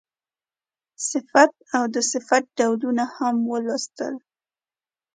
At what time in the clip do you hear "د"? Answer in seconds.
1.93-1.95